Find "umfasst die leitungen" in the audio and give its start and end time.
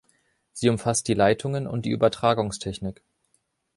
0.69-1.67